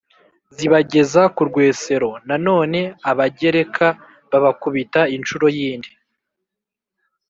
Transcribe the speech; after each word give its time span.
zibageza 0.57 1.21
ku 1.35 1.41
rwesero. 1.49 2.09
na 2.27 2.35
none 2.47 2.79
abagereka, 3.11 3.85
babakubita 4.31 5.01
inshuro 5.15 5.45
y'indi 5.55 5.91